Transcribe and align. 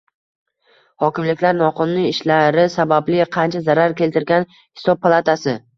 Hokimliklar 1.03 1.59
noqonuniy 1.59 2.09
ishlari 2.15 2.67
sababli 2.79 3.23
qancha 3.39 3.65
zarar 3.69 3.99
keltirilgan 4.03 4.53
Hisob 4.61 5.07
palatasi 5.07 5.61